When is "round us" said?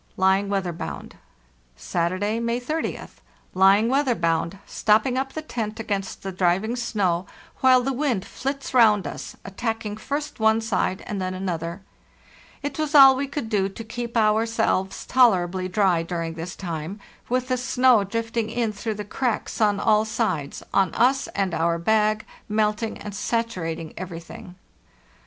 8.73-9.35